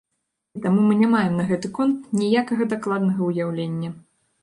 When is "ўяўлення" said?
3.33-3.97